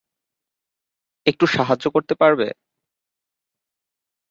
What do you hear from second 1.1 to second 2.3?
একটু সাহায্য করতে